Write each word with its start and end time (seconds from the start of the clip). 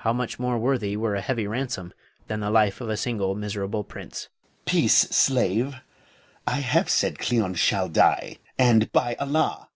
How 0.00 0.12
much 0.12 0.38
more 0.38 0.58
worthy 0.58 0.98
were 0.98 1.14
a 1.14 1.22
heavy 1.22 1.46
ransom 1.46 1.94
than 2.26 2.40
the 2.40 2.50
life 2.50 2.82
of 2.82 2.90
a 2.90 2.96
single 2.98 3.34
miserable 3.34 3.84
prince. 3.84 4.28
Moh'd. 4.42 4.66
Peace, 4.66 4.94
slave! 5.08 5.76
I 6.46 6.56
have 6.60 6.90
said 6.90 7.18
Cleon 7.18 7.54
shall 7.54 7.88
die, 7.88 8.36
and, 8.58 8.92
by 8.92 9.14
Allah! 9.14 9.70